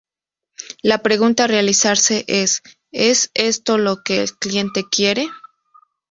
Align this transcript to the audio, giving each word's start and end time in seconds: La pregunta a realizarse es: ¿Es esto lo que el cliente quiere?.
La 0.81 1.03
pregunta 1.03 1.43
a 1.43 1.47
realizarse 1.47 2.25
es: 2.27 2.63
¿Es 2.91 3.29
esto 3.35 3.77
lo 3.77 4.01
que 4.01 4.23
el 4.23 4.31
cliente 4.35 4.83
quiere?. 4.89 5.29